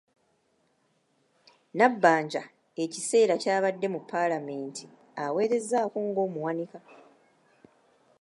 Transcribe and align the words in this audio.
Nabbanja 1.77 2.43
ekiseera 2.83 3.35
ky’abadde 3.41 3.87
mu 3.93 3.99
Paalamenti 4.11 4.83
aweerezzaako 5.23 5.97
ng’omuwanika. 6.07 6.79